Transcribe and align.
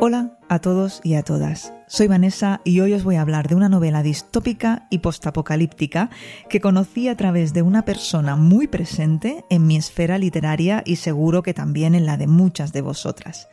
Hola 0.00 0.38
a 0.48 0.60
todos 0.60 1.00
y 1.02 1.14
a 1.14 1.22
todas. 1.22 1.72
Soy 1.88 2.06
Vanessa 2.06 2.60
y 2.64 2.80
hoy 2.80 2.92
os 2.92 3.02
voy 3.02 3.16
a 3.16 3.22
hablar 3.22 3.48
de 3.48 3.56
una 3.56 3.68
novela 3.68 4.02
distópica 4.02 4.86
y 4.90 4.98
postapocalíptica 4.98 6.10
que 6.48 6.60
conocí 6.60 7.08
a 7.08 7.16
través 7.16 7.52
de 7.52 7.62
una 7.62 7.84
persona 7.84 8.36
muy 8.36 8.68
presente 8.68 9.44
en 9.50 9.66
mi 9.66 9.76
esfera 9.76 10.16
literaria 10.18 10.82
y 10.86 10.96
seguro 10.96 11.42
que 11.42 11.54
también 11.54 11.94
en 11.94 12.06
la 12.06 12.16
de 12.16 12.28
muchas 12.28 12.72
de 12.72 12.82
vosotras. 12.82 13.48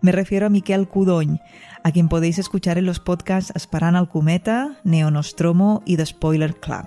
Me 0.00 0.12
refiero 0.12 0.46
a 0.46 0.50
Miquel 0.50 0.88
Cudoñ, 0.88 1.38
a 1.82 1.92
quien 1.92 2.08
podéis 2.08 2.38
escuchar 2.38 2.76
en 2.76 2.86
los 2.86 2.98
podcasts 3.00 3.52
Asparan 3.54 3.96
Alcumeta, 3.96 4.78
Neonostromo 4.84 5.82
y 5.86 5.96
The 5.96 6.06
Spoiler 6.06 6.56
Club. 6.56 6.86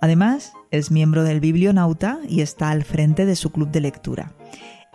Además, 0.00 0.52
es 0.70 0.90
miembro 0.90 1.24
del 1.24 1.40
Biblionauta 1.40 2.20
y 2.28 2.40
está 2.40 2.70
al 2.70 2.84
frente 2.84 3.26
de 3.26 3.36
su 3.36 3.50
club 3.50 3.70
de 3.70 3.80
lectura. 3.80 4.32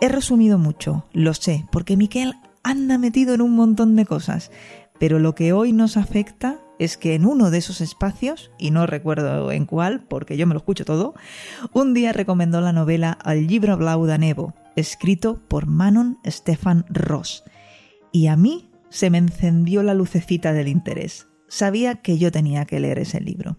He 0.00 0.08
resumido 0.08 0.58
mucho, 0.58 1.06
lo 1.12 1.34
sé, 1.34 1.66
porque 1.70 1.96
Miquel 1.96 2.34
anda 2.62 2.98
metido 2.98 3.34
en 3.34 3.42
un 3.42 3.52
montón 3.52 3.96
de 3.96 4.06
cosas, 4.06 4.50
pero 4.98 5.18
lo 5.18 5.34
que 5.34 5.52
hoy 5.52 5.72
nos 5.72 5.96
afecta 5.96 6.60
es 6.78 6.96
que 6.96 7.14
en 7.14 7.24
uno 7.24 7.50
de 7.50 7.58
esos 7.58 7.80
espacios, 7.80 8.50
y 8.58 8.70
no 8.70 8.86
recuerdo 8.86 9.52
en 9.52 9.66
cuál, 9.66 10.02
porque 10.02 10.36
yo 10.36 10.46
me 10.46 10.54
lo 10.54 10.58
escucho 10.58 10.84
todo, 10.84 11.14
un 11.72 11.94
día 11.94 12.12
recomendó 12.12 12.60
la 12.60 12.72
novela 12.72 13.12
Al 13.12 13.46
libro 13.46 13.76
blau 13.76 14.06
de 14.06 14.18
Nevo, 14.18 14.54
escrito 14.76 15.40
por 15.48 15.66
Manon 15.66 16.18
Stefan 16.26 16.84
Ross. 16.88 17.44
Y 18.12 18.26
a 18.26 18.36
mí 18.36 18.70
se 18.90 19.10
me 19.10 19.18
encendió 19.18 19.82
la 19.82 19.94
lucecita 19.94 20.52
del 20.52 20.68
interés. 20.68 21.28
Sabía 21.48 21.96
que 21.96 22.18
yo 22.18 22.32
tenía 22.32 22.64
que 22.64 22.80
leer 22.80 22.98
ese 22.98 23.20
libro. 23.20 23.56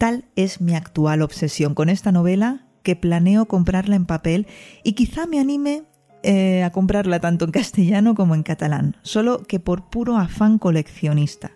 Tal 0.00 0.24
es 0.34 0.62
mi 0.62 0.74
actual 0.74 1.20
obsesión 1.20 1.74
con 1.74 1.90
esta 1.90 2.10
novela 2.10 2.64
que 2.82 2.96
planeo 2.96 3.44
comprarla 3.44 3.96
en 3.96 4.06
papel 4.06 4.46
y 4.82 4.94
quizá 4.94 5.26
me 5.26 5.38
anime 5.38 5.82
eh, 6.22 6.62
a 6.62 6.70
comprarla 6.72 7.20
tanto 7.20 7.44
en 7.44 7.50
castellano 7.50 8.14
como 8.14 8.34
en 8.34 8.42
catalán, 8.42 8.96
solo 9.02 9.42
que 9.42 9.60
por 9.60 9.90
puro 9.90 10.16
afán 10.16 10.58
coleccionista. 10.58 11.50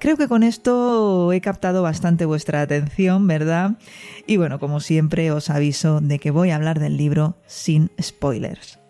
Creo 0.00 0.16
que 0.16 0.26
con 0.26 0.42
esto 0.42 1.32
he 1.32 1.40
captado 1.40 1.84
bastante 1.84 2.24
vuestra 2.24 2.60
atención, 2.60 3.28
¿verdad? 3.28 3.78
Y 4.26 4.36
bueno, 4.36 4.58
como 4.58 4.80
siempre 4.80 5.30
os 5.30 5.48
aviso 5.48 6.00
de 6.00 6.18
que 6.18 6.32
voy 6.32 6.50
a 6.50 6.56
hablar 6.56 6.80
del 6.80 6.96
libro 6.96 7.36
sin 7.46 7.92
spoilers. 8.02 8.80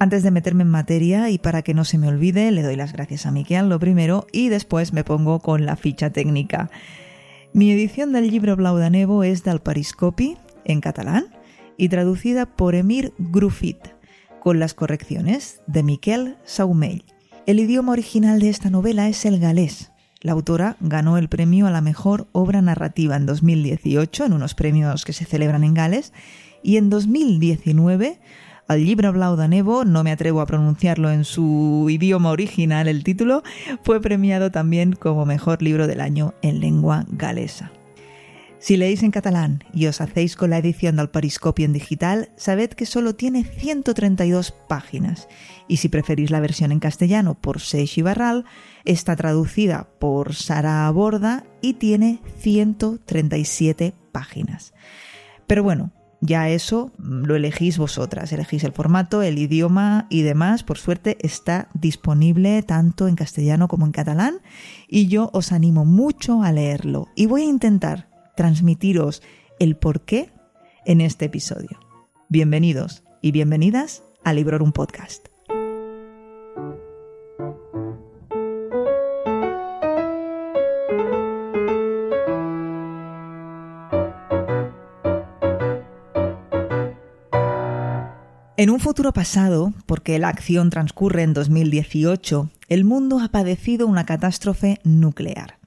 Antes 0.00 0.22
de 0.22 0.30
meterme 0.30 0.62
en 0.62 0.70
materia 0.70 1.28
y 1.28 1.36
para 1.36 1.60
que 1.60 1.74
no 1.74 1.84
se 1.84 1.98
me 1.98 2.08
olvide, 2.08 2.50
le 2.52 2.62
doy 2.62 2.76
las 2.76 2.94
gracias 2.94 3.26
a 3.26 3.30
Miquel 3.30 3.68
lo 3.68 3.78
primero 3.78 4.26
y 4.32 4.48
después 4.48 4.94
me 4.94 5.04
pongo 5.04 5.40
con 5.40 5.66
la 5.66 5.76
ficha 5.76 6.08
técnica. 6.08 6.70
Mi 7.54 7.70
edición 7.70 8.10
del 8.10 8.26
libro 8.32 8.56
Blau 8.56 8.78
de 8.78 9.28
es 9.30 9.44
del 9.44 9.60
Pariscopi, 9.60 10.36
en 10.64 10.80
catalán, 10.80 11.26
y 11.76 11.88
traducida 11.88 12.46
por 12.46 12.74
Emir 12.74 13.12
Gruffit, 13.16 13.78
con 14.40 14.58
las 14.58 14.74
correcciones 14.74 15.60
de 15.68 15.84
Miquel 15.84 16.36
Saumell. 16.42 17.04
El 17.46 17.60
idioma 17.60 17.92
original 17.92 18.40
de 18.40 18.48
esta 18.48 18.70
novela 18.70 19.08
es 19.08 19.24
el 19.24 19.38
galés, 19.38 19.92
la 20.24 20.32
autora 20.32 20.78
ganó 20.80 21.18
el 21.18 21.28
premio 21.28 21.66
a 21.66 21.70
la 21.70 21.82
mejor 21.82 22.28
obra 22.32 22.62
narrativa 22.62 23.14
en 23.14 23.26
2018 23.26 24.24
en 24.24 24.32
unos 24.32 24.54
premios 24.54 25.04
que 25.04 25.12
se 25.12 25.26
celebran 25.26 25.64
en 25.64 25.74
Gales 25.74 26.14
y 26.62 26.78
en 26.78 26.88
2019 26.88 28.18
al 28.68 28.84
libro 28.84 29.12
Blau 29.12 29.36
de 29.36 29.48
Nevo, 29.48 29.84
no 29.84 30.04
me 30.04 30.12
atrevo 30.12 30.40
a 30.40 30.46
pronunciarlo 30.46 31.10
en 31.10 31.24
su 31.24 31.86
idioma 31.90 32.30
original 32.30 32.88
el 32.88 33.04
título, 33.04 33.42
fue 33.82 34.00
premiado 34.00 34.50
también 34.50 34.92
como 34.92 35.26
mejor 35.26 35.62
libro 35.62 35.86
del 35.86 36.00
año 36.00 36.34
en 36.42 36.60
lengua 36.60 37.04
galesa. 37.08 37.70
Si 38.64 38.78
leéis 38.78 39.02
en 39.02 39.10
catalán 39.10 39.62
y 39.74 39.88
os 39.88 40.00
hacéis 40.00 40.36
con 40.36 40.48
la 40.48 40.56
edición 40.56 40.96
del 40.96 41.10
Pariscopio 41.10 41.66
en 41.66 41.74
digital, 41.74 42.30
sabed 42.36 42.70
que 42.70 42.86
solo 42.86 43.14
tiene 43.14 43.44
132 43.44 44.52
páginas. 44.52 45.28
Y 45.68 45.76
si 45.76 45.90
preferís 45.90 46.30
la 46.30 46.40
versión 46.40 46.72
en 46.72 46.80
castellano 46.80 47.34
por 47.34 47.60
Seix 47.60 48.02
Barral, 48.02 48.46
está 48.86 49.16
traducida 49.16 49.86
por 49.98 50.34
Sara 50.34 50.86
Aborda 50.86 51.44
y 51.60 51.74
tiene 51.74 52.20
137 52.38 53.92
páginas. 54.12 54.72
Pero 55.46 55.62
bueno, 55.62 55.92
ya 56.24 56.48
eso 56.48 56.90
lo 56.98 57.36
elegís 57.36 57.76
vosotras, 57.76 58.32
elegís 58.32 58.64
el 58.64 58.72
formato, 58.72 59.22
el 59.22 59.38
idioma 59.38 60.06
y 60.08 60.22
demás. 60.22 60.62
Por 60.62 60.78
suerte 60.78 61.18
está 61.20 61.68
disponible 61.74 62.62
tanto 62.62 63.08
en 63.08 63.14
castellano 63.14 63.68
como 63.68 63.84
en 63.84 63.92
catalán 63.92 64.40
y 64.88 65.06
yo 65.08 65.28
os 65.34 65.52
animo 65.52 65.84
mucho 65.84 66.42
a 66.42 66.50
leerlo. 66.50 67.08
Y 67.14 67.26
voy 67.26 67.42
a 67.42 67.46
intentar 67.46 68.08
transmitiros 68.36 69.22
el 69.60 69.76
por 69.76 70.00
qué 70.00 70.30
en 70.86 71.02
este 71.02 71.26
episodio. 71.26 71.78
Bienvenidos 72.30 73.02
y 73.20 73.30
bienvenidas 73.30 74.02
a 74.24 74.32
Librorum 74.32 74.72
Podcast. 74.72 75.33
En 88.64 88.70
un 88.70 88.80
futuro 88.80 89.12
pasado, 89.12 89.74
porque 89.84 90.18
la 90.18 90.30
acción 90.30 90.70
transcurre 90.70 91.22
en 91.22 91.34
2018, 91.34 92.48
el 92.70 92.86
mundo 92.86 93.20
ha 93.20 93.28
padecido 93.28 93.86
una 93.86 94.06
catástrofe 94.06 94.80
nuclear. 94.84 95.58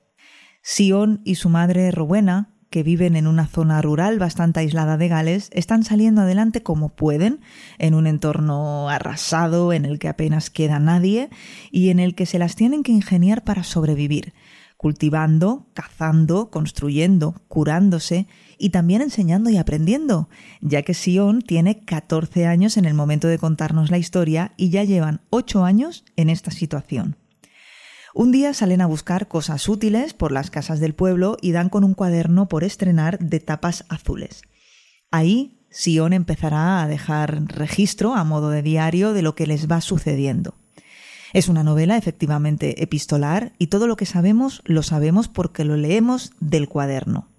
Sion 0.63 1.21
y 1.23 1.35
su 1.35 1.47
madre 1.49 1.91
Rowena 1.91 2.55
que 2.71 2.81
viven 2.81 3.15
en 3.15 3.27
una 3.27 3.45
zona 3.45 3.83
rural 3.83 4.17
bastante 4.17 4.61
aislada 4.61 4.97
de 4.97 5.09
Gales 5.09 5.51
están 5.53 5.83
saliendo 5.83 6.21
adelante 6.21 6.63
como 6.63 6.89
pueden, 6.89 7.41
en 7.77 7.93
un 7.93 8.07
entorno 8.07 8.89
arrasado 8.89 9.73
en 9.73 9.85
el 9.85 9.99
que 9.99 10.07
apenas 10.07 10.49
queda 10.49 10.79
nadie 10.79 11.29
y 11.69 11.89
en 11.89 11.99
el 11.99 12.15
que 12.15 12.25
se 12.25 12.39
las 12.39 12.55
tienen 12.55 12.81
que 12.81 12.93
ingeniar 12.93 13.43
para 13.43 13.63
sobrevivir, 13.63 14.33
cultivando, 14.77 15.67
cazando, 15.73 16.49
construyendo, 16.51 17.41
curándose 17.47 18.27
y 18.57 18.69
también 18.69 19.01
enseñando 19.01 19.49
y 19.49 19.57
aprendiendo, 19.57 20.29
ya 20.61 20.83
que 20.83 20.93
Sion 20.93 21.41
tiene 21.41 21.83
14 21.83 22.45
años 22.45 22.77
en 22.77 22.85
el 22.85 22.93
momento 22.93 23.27
de 23.27 23.39
contarnos 23.39 23.91
la 23.91 23.97
historia 23.97 24.53
y 24.55 24.69
ya 24.69 24.83
llevan 24.83 25.21
8 25.31 25.65
años 25.65 26.05
en 26.15 26.29
esta 26.29 26.51
situación. 26.51 27.17
Un 28.13 28.31
día 28.31 28.53
salen 28.53 28.81
a 28.81 28.87
buscar 28.87 29.27
cosas 29.27 29.67
útiles 29.67 30.13
por 30.13 30.31
las 30.31 30.49
casas 30.49 30.79
del 30.79 30.95
pueblo 30.95 31.37
y 31.41 31.51
dan 31.51 31.69
con 31.69 31.83
un 31.83 31.93
cuaderno 31.93 32.47
por 32.47 32.63
estrenar 32.63 33.19
de 33.19 33.39
tapas 33.39 33.85
azules. 33.89 34.41
Ahí, 35.11 35.65
Sion 35.69 36.13
empezará 36.13 36.81
a 36.81 36.87
dejar 36.87 37.43
registro 37.45 38.15
a 38.15 38.23
modo 38.23 38.49
de 38.49 38.61
diario 38.61 39.13
de 39.13 39.21
lo 39.21 39.35
que 39.35 39.45
les 39.45 39.69
va 39.69 39.81
sucediendo. 39.81 40.55
Es 41.33 41.49
una 41.49 41.63
novela 41.63 41.97
efectivamente 41.97 42.83
epistolar 42.83 43.53
y 43.57 43.67
todo 43.67 43.87
lo 43.87 43.95
que 43.95 44.05
sabemos 44.05 44.61
lo 44.65 44.83
sabemos 44.83 45.27
porque 45.27 45.63
lo 45.63 45.77
leemos 45.77 46.31
del 46.39 46.67
cuaderno. 46.69 47.29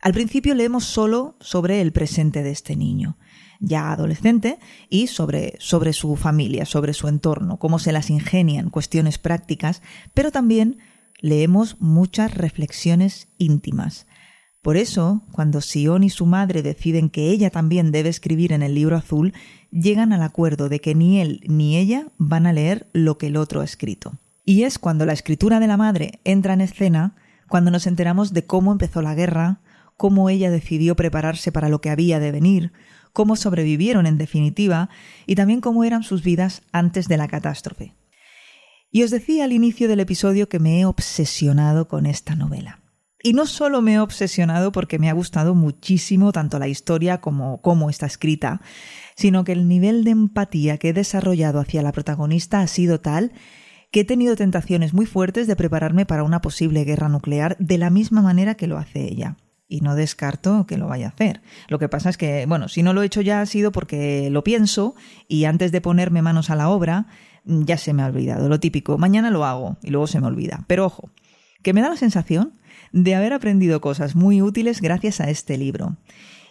Al 0.00 0.12
principio 0.12 0.54
leemos 0.54 0.84
solo 0.84 1.36
sobre 1.40 1.80
el 1.80 1.92
presente 1.92 2.42
de 2.42 2.50
este 2.50 2.76
niño 2.76 3.18
ya 3.60 3.92
adolescente, 3.92 4.58
y 4.88 5.08
sobre, 5.08 5.54
sobre 5.58 5.92
su 5.92 6.16
familia, 6.16 6.64
sobre 6.64 6.92
su 6.92 7.08
entorno, 7.08 7.58
cómo 7.58 7.78
se 7.78 7.92
las 7.92 8.10
ingenian, 8.10 8.70
cuestiones 8.70 9.18
prácticas, 9.18 9.82
pero 10.14 10.30
también 10.30 10.78
leemos 11.20 11.76
muchas 11.80 12.34
reflexiones 12.34 13.28
íntimas. 13.38 14.06
Por 14.62 14.76
eso, 14.76 15.22
cuando 15.32 15.60
Sion 15.60 16.02
y 16.02 16.10
su 16.10 16.26
madre 16.26 16.62
deciden 16.62 17.10
que 17.10 17.30
ella 17.30 17.50
también 17.50 17.90
debe 17.92 18.08
escribir 18.08 18.52
en 18.52 18.62
el 18.62 18.74
libro 18.74 18.96
azul, 18.96 19.32
llegan 19.70 20.12
al 20.12 20.22
acuerdo 20.22 20.68
de 20.68 20.80
que 20.80 20.94
ni 20.94 21.20
él 21.20 21.40
ni 21.46 21.76
ella 21.76 22.08
van 22.18 22.46
a 22.46 22.52
leer 22.52 22.88
lo 22.92 23.18
que 23.18 23.28
el 23.28 23.36
otro 23.36 23.60
ha 23.60 23.64
escrito. 23.64 24.18
Y 24.44 24.62
es 24.62 24.78
cuando 24.78 25.04
la 25.06 25.12
escritura 25.12 25.60
de 25.60 25.66
la 25.66 25.76
madre 25.76 26.20
entra 26.24 26.54
en 26.54 26.60
escena, 26.60 27.14
cuando 27.48 27.70
nos 27.70 27.86
enteramos 27.86 28.32
de 28.32 28.46
cómo 28.46 28.72
empezó 28.72 29.02
la 29.02 29.14
guerra, 29.14 29.60
cómo 29.96 30.30
ella 30.30 30.50
decidió 30.50 30.96
prepararse 30.96 31.52
para 31.52 31.68
lo 31.68 31.80
que 31.80 31.90
había 31.90 32.18
de 32.20 32.32
venir, 32.32 32.72
cómo 33.12 33.36
sobrevivieron 33.36 34.06
en 34.06 34.16
definitiva 34.16 34.88
y 35.26 35.34
también 35.34 35.60
cómo 35.60 35.84
eran 35.84 36.02
sus 36.02 36.22
vidas 36.22 36.62
antes 36.72 37.08
de 37.08 37.16
la 37.16 37.28
catástrofe. 37.28 37.94
Y 38.90 39.02
os 39.02 39.10
decía 39.10 39.44
al 39.44 39.52
inicio 39.52 39.88
del 39.88 40.00
episodio 40.00 40.48
que 40.48 40.60
me 40.60 40.80
he 40.80 40.86
obsesionado 40.86 41.88
con 41.88 42.06
esta 42.06 42.34
novela. 42.34 42.80
Y 43.22 43.32
no 43.32 43.46
solo 43.46 43.82
me 43.82 43.94
he 43.94 43.98
obsesionado 43.98 44.70
porque 44.70 44.98
me 44.98 45.10
ha 45.10 45.12
gustado 45.12 45.54
muchísimo 45.54 46.30
tanto 46.32 46.58
la 46.58 46.68
historia 46.68 47.20
como 47.20 47.60
cómo 47.60 47.90
está 47.90 48.06
escrita, 48.06 48.60
sino 49.16 49.42
que 49.42 49.52
el 49.52 49.66
nivel 49.66 50.04
de 50.04 50.12
empatía 50.12 50.78
que 50.78 50.90
he 50.90 50.92
desarrollado 50.92 51.58
hacia 51.58 51.82
la 51.82 51.92
protagonista 51.92 52.60
ha 52.60 52.66
sido 52.68 53.00
tal 53.00 53.32
que 53.90 54.00
he 54.00 54.04
tenido 54.04 54.36
tentaciones 54.36 54.92
muy 54.92 55.06
fuertes 55.06 55.46
de 55.46 55.56
prepararme 55.56 56.06
para 56.06 56.22
una 56.22 56.40
posible 56.40 56.84
guerra 56.84 57.08
nuclear 57.08 57.56
de 57.58 57.78
la 57.78 57.90
misma 57.90 58.22
manera 58.22 58.54
que 58.54 58.66
lo 58.66 58.78
hace 58.78 59.00
ella 59.04 59.36
y 59.66 59.80
no 59.80 59.94
descarto 59.94 60.66
que 60.66 60.78
lo 60.78 60.88
vaya 60.88 61.06
a 61.06 61.10
hacer. 61.10 61.42
Lo 61.68 61.78
que 61.78 61.88
pasa 61.88 62.10
es 62.10 62.16
que, 62.16 62.46
bueno, 62.46 62.68
si 62.68 62.82
no 62.82 62.92
lo 62.92 63.02
he 63.02 63.06
hecho 63.06 63.20
ya 63.20 63.40
ha 63.40 63.46
sido 63.46 63.72
porque 63.72 64.30
lo 64.30 64.44
pienso 64.44 64.94
y 65.26 65.44
antes 65.44 65.72
de 65.72 65.80
ponerme 65.80 66.22
manos 66.22 66.50
a 66.50 66.56
la 66.56 66.68
obra 66.68 67.06
ya 67.44 67.78
se 67.78 67.92
me 67.92 68.02
ha 68.02 68.06
olvidado. 68.06 68.48
Lo 68.48 68.60
típico, 68.60 68.98
mañana 68.98 69.30
lo 69.30 69.44
hago 69.44 69.78
y 69.82 69.90
luego 69.90 70.06
se 70.06 70.20
me 70.20 70.26
olvida. 70.26 70.64
Pero 70.66 70.86
ojo, 70.86 71.10
que 71.62 71.72
me 71.72 71.82
da 71.82 71.88
la 71.88 71.96
sensación 71.96 72.54
de 72.92 73.14
haber 73.14 73.32
aprendido 73.32 73.80
cosas 73.80 74.16
muy 74.16 74.42
útiles 74.42 74.80
gracias 74.80 75.20
a 75.20 75.30
este 75.30 75.58
libro. 75.58 75.96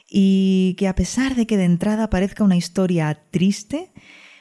Y 0.09 0.75
que 0.77 0.87
a 0.87 0.95
pesar 0.95 1.35
de 1.35 1.47
que 1.47 1.57
de 1.57 1.65
entrada 1.65 2.09
parezca 2.09 2.43
una 2.43 2.55
historia 2.55 3.23
triste, 3.31 3.91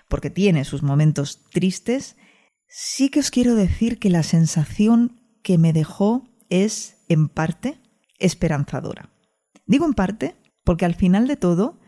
porque 0.08 0.30
tiene 0.30 0.64
sus 0.64 0.82
momentos 0.82 1.42
tristes, 1.52 2.16
sí 2.68 3.08
que 3.08 3.20
os 3.20 3.30
quiero 3.30 3.54
decir 3.54 3.98
que 3.98 4.10
la 4.10 4.22
sensación 4.22 5.20
que 5.42 5.58
me 5.58 5.72
dejó 5.72 6.28
es, 6.48 6.98
en 7.08 7.28
parte, 7.28 7.80
esperanzadora. 8.18 9.10
Digo 9.66 9.84
en 9.86 9.94
parte 9.94 10.36
porque 10.64 10.84
al 10.84 10.94
final 10.94 11.28
de 11.28 11.36
todo 11.36 11.78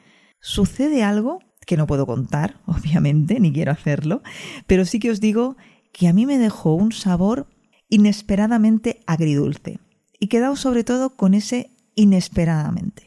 sucede 0.41 1.03
algo 1.03 1.41
que 1.67 1.77
no 1.77 1.87
puedo 1.87 2.07
contar, 2.07 2.61
obviamente, 2.67 3.41
ni 3.41 3.53
quiero 3.53 3.73
hacerlo, 3.73 4.23
pero 4.67 4.85
sí 4.85 4.99
que 4.99 5.11
os 5.11 5.21
digo 5.21 5.57
que 5.93 6.09
a 6.09 6.13
mí 6.13 6.27
me 6.27 6.39
dejó 6.39 6.75
un 6.75 6.93
sabor 6.93 7.49
inesperadamente 7.89 9.01
agridulce. 9.07 9.81
Y 10.19 10.29
quedaos 10.29 10.61
sobre 10.61 10.85
todo 10.85 11.17
con 11.17 11.35
ese 11.35 11.71
inesperadamente. 11.95 13.07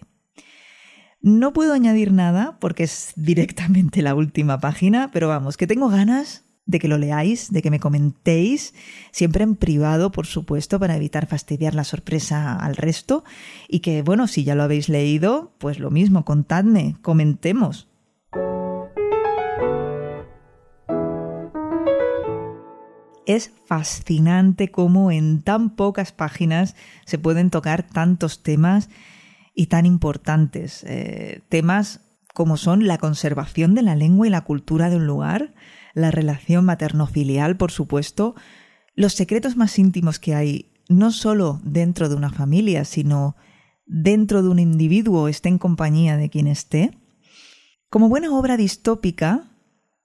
No 1.21 1.53
puedo 1.53 1.73
añadir 1.73 2.11
nada 2.11 2.57
porque 2.59 2.83
es 2.83 3.13
directamente 3.15 4.01
la 4.01 4.15
última 4.15 4.59
página, 4.59 5.11
pero 5.11 5.27
vamos, 5.27 5.55
que 5.57 5.67
tengo 5.67 5.89
ganas 5.89 6.45
de 6.65 6.79
que 6.79 6.87
lo 6.87 6.97
leáis, 6.97 7.51
de 7.51 7.61
que 7.61 7.69
me 7.69 7.79
comentéis, 7.79 8.73
siempre 9.11 9.43
en 9.43 9.55
privado, 9.55 10.11
por 10.11 10.25
supuesto, 10.25 10.79
para 10.79 10.95
evitar 10.95 11.27
fastidiar 11.27 11.75
la 11.75 11.83
sorpresa 11.83 12.55
al 12.55 12.75
resto. 12.75 13.23
Y 13.67 13.79
que, 13.79 14.01
bueno, 14.01 14.27
si 14.27 14.43
ya 14.43 14.55
lo 14.55 14.63
habéis 14.63 14.89
leído, 14.89 15.53
pues 15.59 15.79
lo 15.79 15.91
mismo, 15.91 16.25
contadme, 16.25 16.95
comentemos. 17.01 17.87
Es 23.25 23.51
fascinante 23.65 24.71
cómo 24.71 25.11
en 25.11 25.41
tan 25.41 25.75
pocas 25.75 26.11
páginas 26.11 26.75
se 27.05 27.17
pueden 27.17 27.49
tocar 27.49 27.83
tantos 27.83 28.43
temas 28.43 28.89
y 29.53 29.67
tan 29.67 29.85
importantes. 29.85 30.83
Eh, 30.87 31.41
temas 31.49 32.01
como 32.33 32.57
son 32.57 32.87
la 32.87 32.97
conservación 32.97 33.75
de 33.75 33.81
la 33.81 33.95
lengua 33.95 34.27
y 34.27 34.29
la 34.29 34.41
cultura 34.41 34.89
de 34.89 34.95
un 34.95 35.05
lugar, 35.05 35.53
la 35.93 36.11
relación 36.11 36.65
materno-filial, 36.65 37.57
por 37.57 37.71
supuesto, 37.71 38.35
los 38.95 39.13
secretos 39.13 39.57
más 39.57 39.77
íntimos 39.77 40.19
que 40.19 40.35
hay, 40.35 40.71
no 40.89 41.11
solo 41.11 41.59
dentro 41.63 42.09
de 42.09 42.15
una 42.15 42.29
familia, 42.29 42.85
sino 42.85 43.35
dentro 43.85 44.41
de 44.41 44.49
un 44.49 44.59
individuo, 44.59 45.27
esté 45.27 45.49
en 45.49 45.57
compañía 45.57 46.17
de 46.17 46.29
quien 46.29 46.47
esté. 46.47 46.97
Como 47.89 48.07
buena 48.07 48.31
obra 48.31 48.55
distópica, 48.55 49.50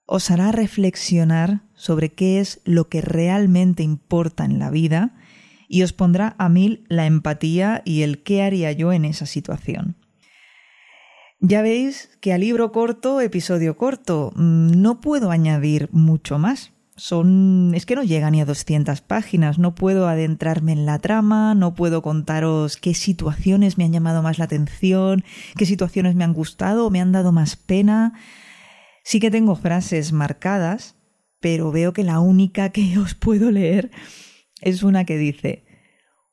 os 0.07 0.31
hará 0.31 0.53
reflexionar 0.53 1.63
sobre 1.75 2.13
qué 2.13 2.41
es 2.41 2.61
lo 2.65 2.89
que 2.89 3.01
realmente 3.01 3.83
importa 3.83 4.45
en 4.45 4.59
la 4.59 4.71
vida 4.71 5.15
y 5.69 5.83
os 5.83 5.93
pondrá 5.93 6.37
a 6.39 6.49
mil 6.49 6.85
la 6.89 7.07
empatía 7.07 7.83
y 7.85 8.03
el 8.03 8.23
qué 8.23 8.43
haría 8.43 8.73
yo 8.73 8.93
en 8.93 9.05
esa 9.05 9.27
situación. 9.27 9.97
Ya 11.41 11.61
veis 11.61 12.09
que 12.21 12.33
a 12.33 12.39
libro 12.39 12.73
corto, 12.73 13.21
episodio 13.21 13.77
corto, 13.77 14.33
mm, 14.37 14.81
no 14.81 15.01
puedo 15.01 15.31
añadir 15.31 15.91
mucho 15.93 16.39
más. 16.39 16.73
Son 16.97 17.73
es 17.75 17.85
que 17.85 17.95
no 17.95 18.03
llega 18.03 18.31
ni 18.31 18.41
a 18.41 18.47
200 18.47 19.03
páginas, 19.03 19.59
no 19.59 19.75
puedo 19.75 20.09
adentrarme 20.09 20.73
en 20.73 20.87
la 20.87 20.99
trama, 20.99 21.55
no 21.55 21.75
puedo 21.75 22.01
contaros 22.01 22.79
qué 22.79 22.95
situaciones 22.95 23.77
me 23.77 23.85
han 23.85 23.93
llamado 23.93 24.23
más 24.23 24.39
la 24.39 24.47
atención, 24.47 25.25
qué 25.59 25.67
situaciones 25.67 26.15
me 26.15 26.25
han 26.25 26.33
gustado 26.33 26.87
o 26.87 26.91
me 26.91 27.03
han 27.03 27.13
dado 27.13 27.33
más 27.33 27.57
pena. 27.57 28.15
Sí 29.07 29.21
que 29.21 29.31
tengo 29.31 29.55
frases 29.55 30.13
marcadas, 30.13 30.97
pero 31.39 31.71
veo 31.71 31.93
que 31.93 32.03
la 32.03 32.19
única 32.19 32.71
que 32.71 32.99
os 32.99 33.15
puedo 33.15 33.53
leer 33.53 33.93
es 34.61 34.83
una 34.83 35.05
que 35.05 35.17
dice 35.17 35.65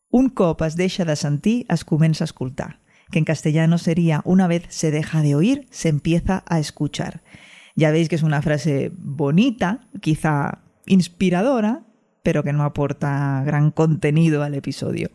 Un 0.09 0.29
cop 0.29 0.59
es 0.63 0.75
deixa 0.75 1.05
de 1.05 1.15
sentir, 1.15 1.67
es 1.69 1.85
a 1.85 2.75
que 3.11 3.19
en 3.19 3.25
castellano 3.25 3.77
sería 3.77 4.21
una 4.25 4.47
vez 4.47 4.63
se 4.69 4.89
deja 4.89 5.21
de 5.21 5.35
oír, 5.35 5.67
se 5.69 5.89
empieza 5.89 6.43
a 6.47 6.57
escuchar. 6.57 7.21
Ya 7.75 7.91
veis 7.91 8.09
que 8.09 8.15
es 8.15 8.23
una 8.23 8.41
frase 8.41 8.91
bonita, 8.97 9.87
quizá 10.01 10.63
inspiradora, 10.87 11.85
pero 12.23 12.41
que 12.41 12.53
no 12.53 12.63
aporta 12.63 13.43
gran 13.45 13.69
contenido 13.69 14.41
al 14.41 14.55
episodio. 14.55 15.11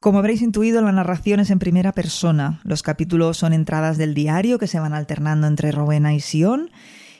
Como 0.00 0.20
habréis 0.20 0.42
intuido, 0.42 0.80
la 0.80 0.92
narración 0.92 1.40
es 1.40 1.50
en 1.50 1.58
primera 1.58 1.90
persona. 1.90 2.60
Los 2.62 2.84
capítulos 2.84 3.36
son 3.36 3.52
entradas 3.52 3.98
del 3.98 4.14
diario 4.14 4.60
que 4.60 4.68
se 4.68 4.78
van 4.78 4.94
alternando 4.94 5.48
entre 5.48 5.72
Rowena 5.72 6.14
y 6.14 6.20
Sion 6.20 6.70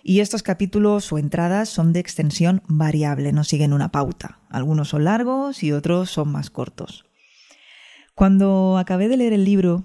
y 0.05 0.21
estos 0.21 0.45
capítulos 0.45 1.13
o 1.13 1.19
entradas 1.19 1.69
son 1.69 1.93
de 1.93 1.99
extensión 1.99 2.63
variable, 2.69 3.33
no 3.33 3.43
siguen 3.43 3.73
una 3.73 3.91
pauta. 3.91 4.39
Algunos 4.49 4.91
son 4.91 5.03
largos 5.03 5.65
y 5.65 5.73
otros 5.73 6.09
son 6.11 6.31
más 6.31 6.51
cortos. 6.51 7.05
Cuando 8.15 8.79
acabé 8.79 9.09
de 9.09 9.17
leer 9.17 9.33
el 9.33 9.45
libro, 9.45 9.85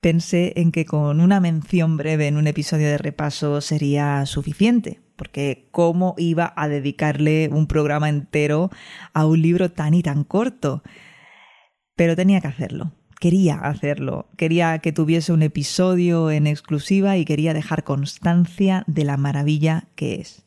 pensé 0.00 0.52
en 0.54 0.70
que 0.70 0.84
con 0.84 1.20
una 1.20 1.40
mención 1.40 1.96
breve 1.96 2.28
en 2.28 2.36
un 2.36 2.46
episodio 2.46 2.86
de 2.86 2.98
repaso 2.98 3.60
sería 3.60 4.24
suficiente, 4.26 5.00
porque 5.16 5.68
¿cómo 5.72 6.14
iba 6.18 6.52
a 6.54 6.68
dedicarle 6.68 7.50
un 7.52 7.66
programa 7.66 8.08
entero 8.08 8.70
a 9.12 9.26
un 9.26 9.42
libro 9.42 9.72
tan 9.72 9.94
y 9.94 10.04
tan 10.04 10.22
corto? 10.22 10.84
Pero 12.02 12.16
tenía 12.16 12.40
que 12.40 12.48
hacerlo 12.48 12.90
quería 13.20 13.54
hacerlo, 13.54 14.26
quería 14.36 14.80
que 14.80 14.90
tuviese 14.90 15.32
un 15.32 15.42
episodio 15.42 16.32
en 16.32 16.48
exclusiva 16.48 17.16
y 17.16 17.24
quería 17.24 17.54
dejar 17.54 17.84
constancia 17.84 18.82
de 18.88 19.04
la 19.04 19.16
maravilla 19.16 19.84
que 19.94 20.16
es. 20.16 20.44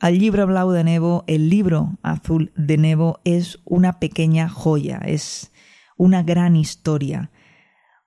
Al 0.00 0.18
libro 0.18 0.46
blau 0.46 0.70
de 0.70 0.84
Nebo, 0.84 1.24
el 1.26 1.50
libro 1.50 1.98
azul 2.02 2.50
de 2.56 2.78
Nebo 2.78 3.20
es 3.24 3.58
una 3.66 4.00
pequeña 4.00 4.48
joya, 4.48 5.02
es 5.04 5.52
una 5.98 6.22
gran 6.22 6.56
historia. 6.56 7.30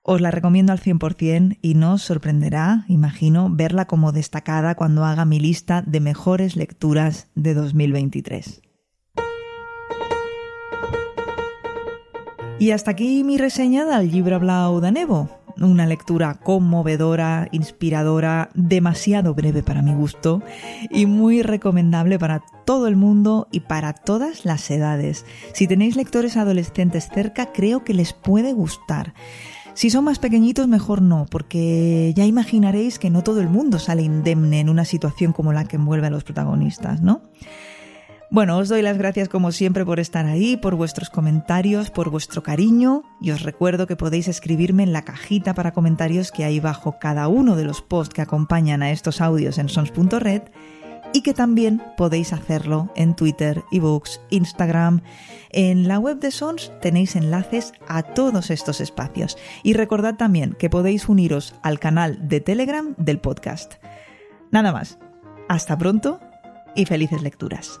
Os 0.02 0.20
la 0.20 0.32
recomiendo 0.32 0.72
al 0.72 0.80
100% 0.80 1.58
y 1.62 1.74
no 1.74 1.92
os 1.92 2.02
sorprenderá, 2.02 2.84
imagino, 2.88 3.54
verla 3.54 3.84
como 3.84 4.10
destacada 4.10 4.74
cuando 4.74 5.04
haga 5.04 5.24
mi 5.24 5.38
lista 5.38 5.82
de 5.82 6.00
mejores 6.00 6.56
lecturas 6.56 7.28
de 7.36 7.54
2023. 7.54 8.62
Y 12.60 12.72
hasta 12.72 12.90
aquí 12.90 13.24
mi 13.24 13.38
reseña 13.38 13.86
del 13.86 14.10
libro 14.10 14.38
Blau 14.38 14.80
de 14.80 14.92
Nebo. 14.92 15.30
Una 15.58 15.86
lectura 15.86 16.34
conmovedora, 16.34 17.48
inspiradora, 17.52 18.50
demasiado 18.52 19.32
breve 19.34 19.62
para 19.62 19.80
mi 19.80 19.94
gusto 19.94 20.42
y 20.90 21.06
muy 21.06 21.40
recomendable 21.40 22.18
para 22.18 22.42
todo 22.66 22.86
el 22.86 22.96
mundo 22.96 23.48
y 23.50 23.60
para 23.60 23.94
todas 23.94 24.44
las 24.44 24.70
edades. 24.70 25.24
Si 25.54 25.66
tenéis 25.66 25.96
lectores 25.96 26.36
adolescentes 26.36 27.08
cerca, 27.08 27.50
creo 27.50 27.82
que 27.82 27.94
les 27.94 28.12
puede 28.12 28.52
gustar. 28.52 29.14
Si 29.72 29.88
son 29.88 30.04
más 30.04 30.18
pequeñitos, 30.18 30.68
mejor 30.68 31.00
no, 31.00 31.24
porque 31.30 32.12
ya 32.14 32.26
imaginaréis 32.26 32.98
que 32.98 33.08
no 33.08 33.22
todo 33.22 33.40
el 33.40 33.48
mundo 33.48 33.78
sale 33.78 34.02
indemne 34.02 34.60
en 34.60 34.68
una 34.68 34.84
situación 34.84 35.32
como 35.32 35.54
la 35.54 35.64
que 35.64 35.76
envuelve 35.76 36.08
a 36.08 36.10
los 36.10 36.24
protagonistas, 36.24 37.00
¿no? 37.00 37.22
Bueno, 38.32 38.58
os 38.58 38.68
doy 38.68 38.80
las 38.80 38.96
gracias 38.96 39.28
como 39.28 39.50
siempre 39.50 39.84
por 39.84 39.98
estar 39.98 40.24
ahí, 40.24 40.56
por 40.56 40.76
vuestros 40.76 41.10
comentarios, 41.10 41.90
por 41.90 42.10
vuestro 42.10 42.44
cariño 42.44 43.02
y 43.20 43.32
os 43.32 43.42
recuerdo 43.42 43.88
que 43.88 43.96
podéis 43.96 44.28
escribirme 44.28 44.84
en 44.84 44.92
la 44.92 45.02
cajita 45.02 45.52
para 45.52 45.72
comentarios 45.72 46.30
que 46.30 46.44
hay 46.44 46.60
bajo 46.60 47.00
cada 47.00 47.26
uno 47.26 47.56
de 47.56 47.64
los 47.64 47.82
posts 47.82 48.14
que 48.14 48.22
acompañan 48.22 48.84
a 48.84 48.92
estos 48.92 49.20
audios 49.20 49.58
en 49.58 49.68
sons.red 49.68 50.42
y 51.12 51.22
que 51.22 51.34
también 51.34 51.82
podéis 51.96 52.32
hacerlo 52.32 52.92
en 52.94 53.16
Twitter, 53.16 53.64
ebooks, 53.72 54.20
Instagram. 54.30 55.00
En 55.50 55.88
la 55.88 55.98
web 55.98 56.20
de 56.20 56.30
Sons 56.30 56.70
tenéis 56.80 57.16
enlaces 57.16 57.72
a 57.88 58.04
todos 58.04 58.52
estos 58.52 58.80
espacios 58.80 59.38
y 59.64 59.72
recordad 59.72 60.14
también 60.14 60.54
que 60.56 60.70
podéis 60.70 61.08
uniros 61.08 61.56
al 61.62 61.80
canal 61.80 62.28
de 62.28 62.40
Telegram 62.40 62.94
del 62.96 63.18
podcast. 63.18 63.74
Nada 64.52 64.70
más. 64.70 65.00
Hasta 65.48 65.76
pronto 65.76 66.20
y 66.76 66.86
felices 66.86 67.22
lecturas. 67.22 67.80